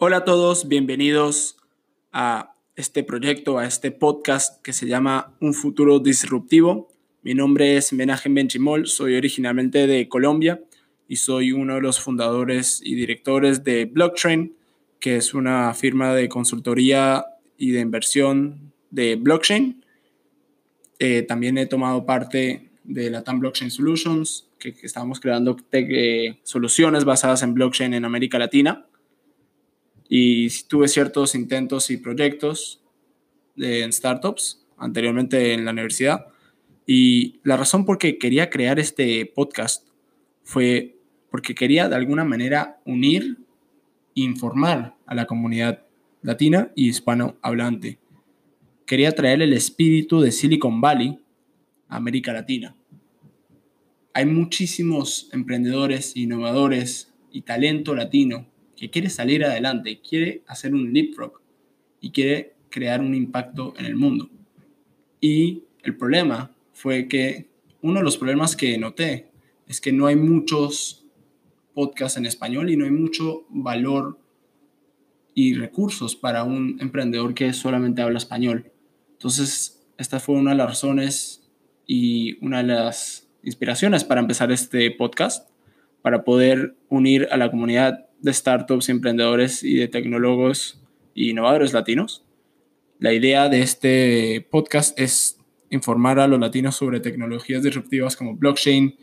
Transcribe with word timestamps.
Hola 0.00 0.18
a 0.18 0.24
todos, 0.24 0.68
bienvenidos 0.68 1.56
a 2.12 2.54
este 2.76 3.02
proyecto, 3.02 3.58
a 3.58 3.66
este 3.66 3.90
podcast 3.90 4.62
que 4.62 4.72
se 4.72 4.86
llama 4.86 5.34
Un 5.40 5.54
futuro 5.54 5.98
disruptivo. 5.98 6.88
Mi 7.22 7.34
nombre 7.34 7.76
es 7.76 7.92
Menajem 7.92 8.32
Benchimol, 8.32 8.86
soy 8.86 9.16
originalmente 9.16 9.88
de 9.88 10.08
Colombia 10.08 10.62
y 11.08 11.16
soy 11.16 11.50
uno 11.50 11.74
de 11.74 11.80
los 11.80 11.98
fundadores 11.98 12.80
y 12.80 12.94
directores 12.94 13.64
de 13.64 13.86
Blockchain, 13.86 14.54
que 15.00 15.16
es 15.16 15.34
una 15.34 15.74
firma 15.74 16.14
de 16.14 16.28
consultoría 16.28 17.26
y 17.56 17.72
de 17.72 17.80
inversión 17.80 18.72
de 18.92 19.16
blockchain. 19.16 19.84
Eh, 21.00 21.22
también 21.22 21.58
he 21.58 21.66
tomado 21.66 22.06
parte 22.06 22.70
de 22.84 23.10
la 23.10 23.24
TAM 23.24 23.40
Blockchain 23.40 23.72
Solutions, 23.72 24.46
que, 24.60 24.76
estamos 24.80 25.18
creando 25.18 25.56
eh, 25.72 26.38
soluciones 26.44 27.04
basadas 27.04 27.42
en 27.42 27.52
blockchain 27.54 27.94
en 27.94 28.04
América 28.04 28.38
Latina. 28.38 28.84
Y 30.08 30.48
tuve 30.64 30.88
ciertos 30.88 31.34
intentos 31.34 31.90
y 31.90 31.98
proyectos 31.98 32.82
de, 33.56 33.82
en 33.82 33.92
startups 33.92 34.64
anteriormente 34.78 35.52
en 35.52 35.64
la 35.64 35.72
universidad. 35.72 36.26
Y 36.86 37.40
la 37.42 37.56
razón 37.56 37.84
por 37.84 37.98
que 37.98 38.18
quería 38.18 38.48
crear 38.48 38.78
este 38.78 39.26
podcast 39.26 39.86
fue 40.42 40.96
porque 41.30 41.54
quería 41.54 41.88
de 41.88 41.96
alguna 41.96 42.24
manera 42.24 42.80
unir 42.86 43.36
informar 44.14 44.96
a 45.06 45.14
la 45.14 45.26
comunidad 45.26 45.84
latina 46.22 46.72
y 46.74 46.88
hispanohablante. 46.88 47.98
Quería 48.86 49.12
traer 49.12 49.42
el 49.42 49.52
espíritu 49.52 50.20
de 50.20 50.32
Silicon 50.32 50.80
Valley 50.80 51.18
a 51.88 51.96
América 51.96 52.32
Latina. 52.32 52.74
Hay 54.14 54.24
muchísimos 54.24 55.28
emprendedores, 55.32 56.16
innovadores 56.16 57.12
y 57.30 57.42
talento 57.42 57.94
latino 57.94 58.46
que 58.78 58.90
quiere 58.90 59.10
salir 59.10 59.44
adelante, 59.44 60.00
quiere 60.00 60.42
hacer 60.46 60.72
un 60.72 60.92
leapfrog 60.92 61.40
y 62.00 62.10
quiere 62.10 62.54
crear 62.70 63.00
un 63.00 63.14
impacto 63.14 63.74
en 63.76 63.86
el 63.86 63.96
mundo. 63.96 64.30
Y 65.20 65.64
el 65.82 65.96
problema 65.96 66.54
fue 66.72 67.08
que 67.08 67.48
uno 67.82 67.98
de 67.98 68.04
los 68.04 68.16
problemas 68.16 68.54
que 68.54 68.78
noté 68.78 69.30
es 69.66 69.80
que 69.80 69.92
no 69.92 70.06
hay 70.06 70.16
muchos 70.16 71.04
podcasts 71.74 72.18
en 72.18 72.26
español 72.26 72.70
y 72.70 72.76
no 72.76 72.84
hay 72.84 72.90
mucho 72.90 73.46
valor 73.50 74.18
y 75.34 75.54
recursos 75.54 76.16
para 76.16 76.44
un 76.44 76.78
emprendedor 76.80 77.34
que 77.34 77.52
solamente 77.52 78.02
habla 78.02 78.18
español. 78.18 78.70
Entonces, 79.12 79.86
esta 79.96 80.20
fue 80.20 80.36
una 80.36 80.52
de 80.52 80.56
las 80.56 80.68
razones 80.68 81.48
y 81.86 82.44
una 82.44 82.58
de 82.58 82.74
las 82.74 83.28
inspiraciones 83.42 84.04
para 84.04 84.20
empezar 84.20 84.52
este 84.52 84.90
podcast, 84.90 85.50
para 86.02 86.24
poder 86.24 86.76
unir 86.88 87.28
a 87.30 87.36
la 87.36 87.50
comunidad 87.50 88.07
de 88.20 88.32
startups, 88.32 88.88
emprendedores 88.88 89.62
y 89.62 89.76
de 89.76 89.88
tecnólogos 89.88 90.80
innovadores 91.14 91.72
latinos. 91.72 92.24
La 92.98 93.12
idea 93.12 93.48
de 93.48 93.62
este 93.62 94.46
podcast 94.50 94.98
es 94.98 95.38
informar 95.70 96.18
a 96.18 96.28
los 96.28 96.40
latinos 96.40 96.76
sobre 96.76 97.00
tecnologías 97.00 97.62
disruptivas 97.62 98.16
como 98.16 98.34
blockchain, 98.34 98.96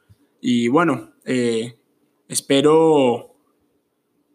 Y 0.42 0.68
bueno, 0.68 1.12
eh, 1.24 1.78
espero 2.28 3.38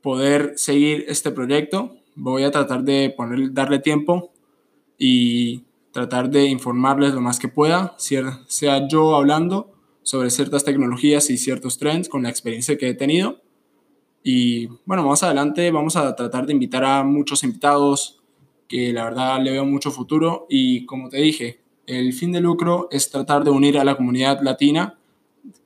poder 0.00 0.54
seguir 0.56 1.04
este 1.08 1.30
proyecto 1.30 1.98
voy 2.14 2.44
a 2.44 2.50
tratar 2.50 2.84
de 2.84 3.12
poner, 3.16 3.52
darle 3.52 3.78
tiempo 3.78 4.32
y 4.98 5.64
tratar 5.92 6.28
de 6.28 6.46
informarles 6.46 7.14
lo 7.14 7.20
más 7.20 7.38
que 7.38 7.48
pueda, 7.48 7.94
sea 7.98 8.88
yo 8.88 9.14
hablando 9.14 9.72
sobre 10.02 10.30
ciertas 10.30 10.64
tecnologías 10.64 11.30
y 11.30 11.38
ciertos 11.38 11.78
trends 11.78 12.08
con 12.08 12.24
la 12.24 12.30
experiencia 12.30 12.76
que 12.76 12.88
he 12.88 12.94
tenido. 12.94 13.40
Y 14.22 14.66
bueno, 14.84 15.06
más 15.06 15.22
adelante 15.22 15.70
vamos 15.70 15.96
a 15.96 16.14
tratar 16.16 16.46
de 16.46 16.52
invitar 16.52 16.84
a 16.84 17.04
muchos 17.04 17.44
invitados 17.44 18.20
que 18.68 18.92
la 18.92 19.04
verdad 19.04 19.40
le 19.40 19.52
veo 19.52 19.64
mucho 19.64 19.90
futuro 19.90 20.46
y 20.48 20.84
como 20.86 21.08
te 21.08 21.18
dije, 21.18 21.60
el 21.86 22.12
fin 22.12 22.32
de 22.32 22.40
lucro 22.40 22.88
es 22.90 23.10
tratar 23.10 23.44
de 23.44 23.50
unir 23.50 23.78
a 23.78 23.84
la 23.84 23.96
comunidad 23.96 24.40
latina 24.42 24.98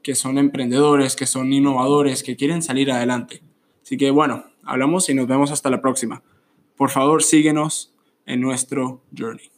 que 0.03 0.15
son 0.15 0.39
emprendedores, 0.39 1.15
que 1.15 1.27
son 1.27 1.53
innovadores, 1.53 2.23
que 2.23 2.37
quieren 2.37 2.63
salir 2.63 2.91
adelante. 2.91 3.43
Así 3.83 3.97
que 3.97 4.11
bueno, 4.11 4.45
hablamos 4.65 5.09
y 5.09 5.15
nos 5.15 5.27
vemos 5.27 5.53
hasta 5.53 5.71
la 5.71 5.81
próxima 5.81 6.23
por 6.79 6.91
favor 6.91 7.23
síguenos 7.23 7.93
en 8.25 8.41
nuestro 8.41 9.03
journey. 9.15 9.51